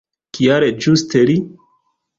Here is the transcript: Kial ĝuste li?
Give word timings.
Kial 0.37 0.65
ĝuste 0.87 1.25
li? 1.31 1.39